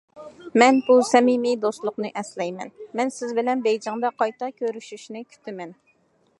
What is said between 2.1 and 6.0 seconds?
ئەسلەيمەن، مەن سىز بىلەن بېيجىڭدا قايتا كۆرۈشۈشنى كۈتىمەن.